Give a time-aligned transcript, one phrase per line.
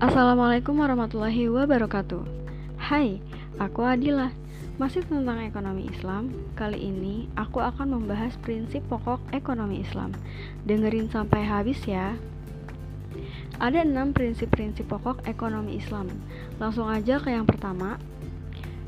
[0.00, 2.24] Assalamualaikum warahmatullahi wabarakatuh.
[2.80, 3.20] Hai,
[3.60, 4.32] aku Adila.
[4.80, 6.32] Masih tentang ekonomi Islam.
[6.56, 10.16] Kali ini aku akan membahas prinsip pokok ekonomi Islam.
[10.64, 12.16] Dengerin sampai habis ya.
[13.60, 16.08] Ada enam prinsip-prinsip pokok ekonomi Islam.
[16.56, 18.00] Langsung aja ke yang pertama,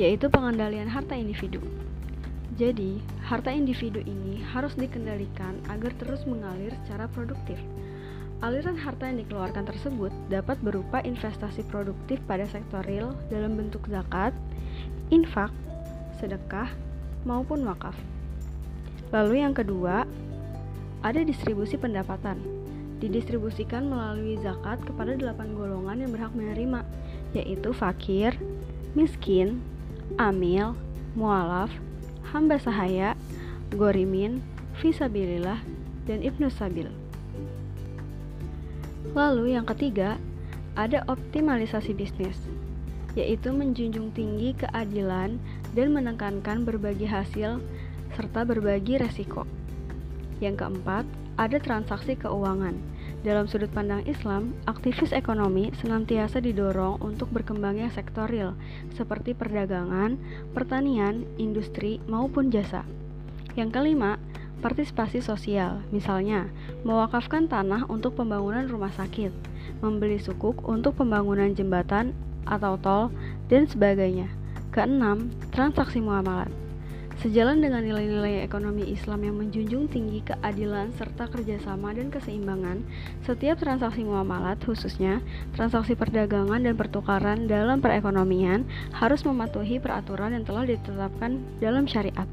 [0.00, 1.60] yaitu pengendalian harta individu.
[2.56, 7.60] Jadi, harta individu ini harus dikendalikan agar terus mengalir secara produktif.
[8.44, 14.36] Aliran harta yang dikeluarkan tersebut dapat berupa investasi produktif pada sektor real dalam bentuk zakat,
[15.08, 15.48] infak,
[16.20, 16.68] sedekah,
[17.24, 17.96] maupun wakaf.
[19.16, 20.04] Lalu yang kedua,
[21.00, 22.36] ada distribusi pendapatan.
[23.00, 26.84] Didistribusikan melalui zakat kepada delapan golongan yang berhak menerima,
[27.32, 28.36] yaitu fakir,
[28.92, 29.64] miskin,
[30.20, 30.76] amil,
[31.16, 31.72] mualaf,
[32.28, 33.16] hamba sahaya,
[33.72, 34.44] gorimin,
[34.84, 35.64] visabilillah,
[36.04, 36.92] dan ibnu sabil.
[39.12, 40.16] Lalu yang ketiga,
[40.72, 42.40] ada optimalisasi bisnis,
[43.12, 45.36] yaitu menjunjung tinggi keadilan
[45.76, 47.60] dan menekankan berbagi hasil
[48.16, 49.44] serta berbagi resiko.
[50.40, 51.04] Yang keempat,
[51.36, 52.74] ada transaksi keuangan.
[53.24, 58.52] Dalam sudut pandang Islam, aktivis ekonomi senantiasa didorong untuk berkembangnya sektor real
[58.92, 60.20] seperti perdagangan,
[60.52, 62.84] pertanian, industri, maupun jasa.
[63.56, 64.20] Yang kelima,
[64.64, 66.48] Partisipasi sosial, misalnya
[66.88, 69.28] mewakafkan tanah untuk pembangunan rumah sakit,
[69.84, 72.16] membeli sukuk untuk pembangunan jembatan
[72.48, 73.04] atau tol,
[73.52, 74.24] dan sebagainya.
[74.72, 76.48] Keenam, transaksi muamalat.
[77.20, 82.80] Sejalan dengan nilai-nilai ekonomi Islam yang menjunjung tinggi keadilan serta kerjasama dan keseimbangan,
[83.20, 85.20] setiap transaksi muamalat, khususnya
[85.52, 88.64] transaksi perdagangan dan pertukaran dalam perekonomian,
[88.96, 92.26] harus mematuhi peraturan yang telah ditetapkan dalam syariat.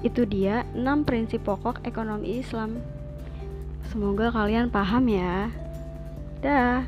[0.00, 2.80] Itu dia 6 prinsip pokok ekonomi Islam.
[3.92, 5.52] Semoga kalian paham ya.
[6.42, 6.82] Dah.